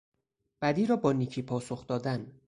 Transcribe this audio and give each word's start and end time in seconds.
بدی 0.61 0.85
را 0.85 0.95
با 0.95 1.11
نیکی 1.13 1.41
پاسخ 1.41 1.87
دادن 1.87 2.39